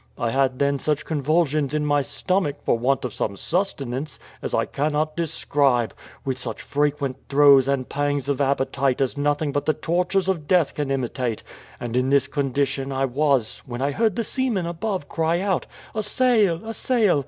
I 0.17 0.31
had 0.31 0.57
then 0.57 0.79
such 0.79 1.05
convulsions 1.05 1.75
in 1.75 1.85
my 1.85 2.01
stomach, 2.01 2.63
for 2.63 2.75
want 2.75 3.05
of 3.05 3.13
some 3.13 3.35
sustenance, 3.35 4.17
as 4.41 4.55
I 4.55 4.65
cannot 4.65 5.15
describe; 5.15 5.93
with 6.25 6.39
such 6.39 6.59
frequent 6.59 7.17
throes 7.29 7.67
and 7.67 7.87
pangs 7.87 8.27
of 8.27 8.41
appetite 8.41 8.99
as 8.99 9.15
nothing 9.15 9.51
but 9.51 9.67
the 9.67 9.75
tortures 9.75 10.27
of 10.27 10.47
death 10.47 10.73
can 10.73 10.89
imitate; 10.89 11.43
and 11.79 11.95
in 11.95 12.09
this 12.09 12.25
condition 12.25 12.91
I 12.91 13.05
was 13.05 13.61
when 13.67 13.79
I 13.83 13.91
heard 13.91 14.15
the 14.15 14.23
seamen 14.23 14.65
above 14.65 15.07
cry 15.07 15.39
out, 15.39 15.67
'A 15.93 16.01
sail! 16.01 16.61
a 16.67 16.73
sail!' 16.73 17.19